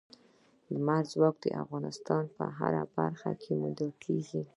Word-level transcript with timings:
لمریز 0.71 1.07
ځواک 1.13 1.35
د 1.41 1.45
افغانستان 1.63 2.23
په 2.35 2.43
هره 2.57 2.83
برخه 2.97 3.31
کې 3.41 3.51
موندل 3.61 3.91
کېږي. 4.03 4.41